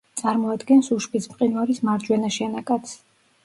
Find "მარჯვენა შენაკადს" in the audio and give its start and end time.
1.91-3.01